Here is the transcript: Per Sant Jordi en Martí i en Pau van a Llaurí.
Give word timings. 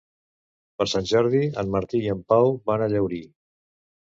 Per 0.79 0.87
Sant 0.93 1.05
Jordi 1.11 1.41
en 1.65 1.69
Martí 1.75 2.01
i 2.07 2.09
en 2.15 2.25
Pau 2.35 2.51
van 2.71 2.87
a 2.89 2.89
Llaurí. 2.97 3.23